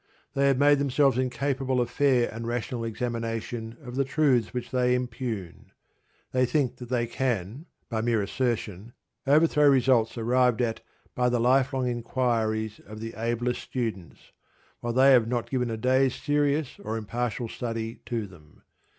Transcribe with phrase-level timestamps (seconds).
[0.33, 4.95] They have made themselves incapable of fair and rational examination of the truths which they
[4.95, 5.71] impugn.
[6.31, 8.93] They think that they can, by mere assertion,
[9.27, 10.81] overthrow results arrived at
[11.13, 14.31] by the lifelong inquiries of the ablest students,
[14.79, 18.63] while they have not given a day's serious or impartial study to them.